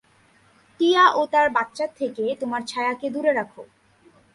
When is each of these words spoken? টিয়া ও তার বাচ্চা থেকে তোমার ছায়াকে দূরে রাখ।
টিয়া 0.79 1.05
ও 1.13 1.21
তার 1.33 1.47
বাচ্চা 1.49 1.85
থেকে 1.99 2.25
তোমার 2.39 2.61
ছায়াকে 2.67 3.07
দূরে 3.09 3.31
রাখ। 3.33 3.51